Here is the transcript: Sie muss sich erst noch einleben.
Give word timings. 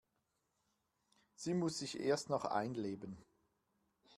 Sie 1.35 1.53
muss 1.53 1.77
sich 1.77 1.99
erst 1.99 2.31
noch 2.31 2.45
einleben. 2.45 3.23